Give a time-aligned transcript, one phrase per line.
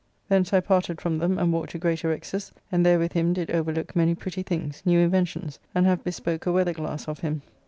[0.29, 3.95] Thence I parted from them and walked to Greatorex's, and there with him did overlook
[3.95, 7.43] many pretty things, new inventions, and have bespoke a weather glass of him.